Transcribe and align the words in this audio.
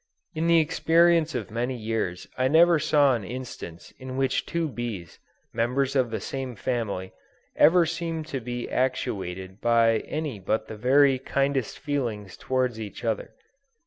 In 0.33 0.47
the 0.47 0.59
experience 0.59 1.35
of 1.35 1.51
many 1.51 1.75
years 1.77 2.25
I 2.35 2.47
never 2.47 2.79
saw 2.79 3.13
an 3.13 3.23
instance 3.23 3.93
in 3.99 4.17
which 4.17 4.47
two 4.47 4.67
bees, 4.67 5.19
members 5.53 5.95
of 5.95 6.09
the 6.09 6.19
same 6.19 6.55
family, 6.55 7.11
ever 7.55 7.85
seemed 7.85 8.25
to 8.29 8.39
be 8.39 8.67
actuated 8.67 9.61
by 9.61 9.99
any 10.07 10.39
but 10.39 10.65
the 10.67 10.75
very 10.75 11.19
kindest 11.19 11.77
feelings 11.77 12.35
toward 12.35 12.79
each 12.79 13.03
other. 13.05 13.35